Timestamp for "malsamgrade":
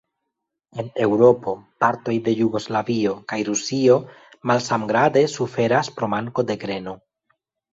4.53-5.25